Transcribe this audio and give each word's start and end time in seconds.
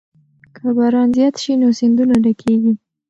که 0.55 0.67
باران 0.75 1.07
زیات 1.15 1.35
شي 1.41 1.51
نو 1.61 1.67
سیندونه 1.79 2.15
ډکېږي. 2.25 2.73